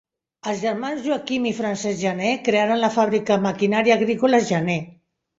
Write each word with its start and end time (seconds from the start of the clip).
Els 0.51 0.61
germans 0.67 1.01
Joaquim 1.07 1.43
i 1.49 1.51
Francesc 1.57 1.99
Janer 2.03 2.31
crearen 2.47 2.81
la 2.83 2.89
fàbrica 2.95 3.37
Maquinària 3.43 3.99
Agrícola 3.99 4.41
Janer. 4.49 4.79